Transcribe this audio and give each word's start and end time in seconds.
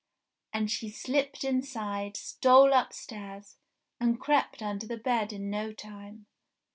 And 0.51 0.71
she 0.71 0.89
slipped 0.89 1.43
inside, 1.43 2.17
stole 2.17 2.73
upstairs, 2.73 3.57
and 3.99 4.19
crept 4.19 4.63
under 4.63 4.87
the 4.87 4.97
bed 4.97 5.31
in 5.31 5.51
no 5.51 5.71
time. 5.73 6.25